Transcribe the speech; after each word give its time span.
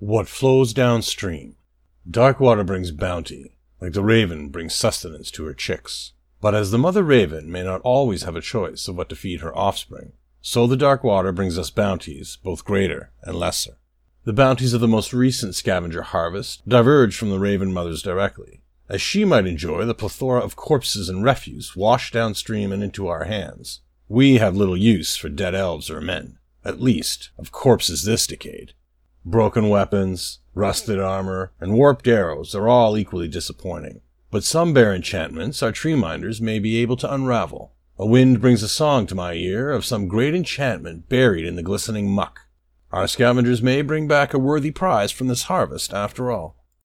What 0.00 0.28
flows 0.28 0.72
downstream. 0.72 1.56
Dark 2.10 2.40
water 2.40 2.64
brings 2.64 2.90
bounty, 2.90 3.52
like 3.82 3.92
the 3.92 4.02
raven 4.02 4.48
brings 4.48 4.74
sustenance 4.74 5.30
to 5.32 5.44
her 5.44 5.52
chicks. 5.52 6.14
But 6.40 6.54
as 6.54 6.70
the 6.70 6.78
mother 6.78 7.02
raven 7.02 7.52
may 7.52 7.62
not 7.62 7.82
always 7.82 8.22
have 8.22 8.34
a 8.34 8.40
choice 8.40 8.88
of 8.88 8.96
what 8.96 9.10
to 9.10 9.14
feed 9.14 9.42
her 9.42 9.54
offspring, 9.54 10.12
so 10.40 10.66
the 10.66 10.74
dark 10.74 11.04
water 11.04 11.32
brings 11.32 11.58
us 11.58 11.68
bounties, 11.68 12.38
both 12.42 12.64
greater 12.64 13.12
and 13.24 13.36
lesser. 13.36 13.76
The 14.24 14.32
bounties 14.32 14.72
of 14.72 14.80
the 14.80 14.88
most 14.88 15.12
recent 15.12 15.54
scavenger 15.54 16.00
harvest 16.00 16.66
diverge 16.66 17.14
from 17.14 17.28
the 17.28 17.38
raven 17.38 17.70
mothers 17.70 18.00
directly, 18.00 18.62
as 18.88 19.02
she 19.02 19.26
might 19.26 19.46
enjoy 19.46 19.84
the 19.84 19.94
plethora 19.94 20.40
of 20.40 20.56
corpses 20.56 21.10
and 21.10 21.22
refuse 21.22 21.76
washed 21.76 22.14
downstream 22.14 22.72
and 22.72 22.82
into 22.82 23.06
our 23.06 23.24
hands. 23.24 23.82
We 24.08 24.38
have 24.38 24.56
little 24.56 24.78
use 24.78 25.16
for 25.16 25.28
dead 25.28 25.54
elves 25.54 25.90
or 25.90 26.00
men, 26.00 26.38
at 26.64 26.80
least 26.80 27.32
of 27.36 27.52
corpses 27.52 28.04
this 28.04 28.26
decade. 28.26 28.72
Broken 29.24 29.68
weapons, 29.68 30.38
rusted 30.54 30.98
armor, 30.98 31.52
and 31.60 31.74
warped 31.74 32.08
arrows 32.08 32.54
are 32.54 32.68
all 32.68 32.96
equally 32.96 33.28
disappointing. 33.28 34.00
But 34.30 34.44
some 34.44 34.72
bear 34.72 34.94
enchantments 34.94 35.62
our 35.62 35.72
tree 35.72 35.94
minders 35.94 36.40
may 36.40 36.58
be 36.58 36.78
able 36.78 36.96
to 36.96 37.12
unravel. 37.12 37.74
A 37.98 38.06
wind 38.06 38.40
brings 38.40 38.62
a 38.62 38.68
song 38.68 39.06
to 39.08 39.14
my 39.14 39.34
ear 39.34 39.70
of 39.70 39.84
some 39.84 40.08
great 40.08 40.34
enchantment 40.34 41.08
buried 41.08 41.44
in 41.44 41.56
the 41.56 41.62
glistening 41.62 42.10
muck. 42.10 42.40
Our 42.92 43.06
scavengers 43.06 43.60
may 43.60 43.82
bring 43.82 44.08
back 44.08 44.32
a 44.32 44.38
worthy 44.38 44.70
prize 44.70 45.12
from 45.12 45.26
this 45.26 45.44
harvest 45.44 45.92
after 45.92 46.30
all. 46.30 46.56